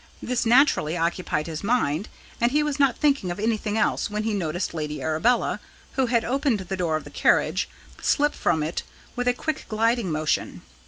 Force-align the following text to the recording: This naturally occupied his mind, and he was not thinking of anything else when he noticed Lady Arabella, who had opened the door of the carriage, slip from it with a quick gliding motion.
This 0.19 0.47
naturally 0.47 0.97
occupied 0.97 1.45
his 1.45 1.63
mind, 1.63 2.09
and 2.41 2.51
he 2.51 2.63
was 2.63 2.79
not 2.79 2.97
thinking 2.97 3.29
of 3.29 3.39
anything 3.39 3.77
else 3.77 4.09
when 4.09 4.23
he 4.23 4.33
noticed 4.33 4.73
Lady 4.73 4.99
Arabella, 4.99 5.59
who 5.91 6.07
had 6.07 6.25
opened 6.25 6.61
the 6.61 6.75
door 6.75 6.95
of 6.95 7.03
the 7.03 7.11
carriage, 7.11 7.69
slip 8.01 8.33
from 8.33 8.63
it 8.63 8.81
with 9.15 9.27
a 9.27 9.33
quick 9.35 9.65
gliding 9.69 10.11
motion. 10.11 10.63